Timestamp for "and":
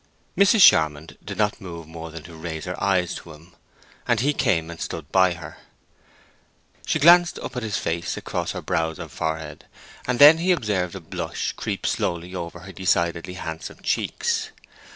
4.07-4.19, 4.71-4.81, 8.97-9.11, 10.07-10.17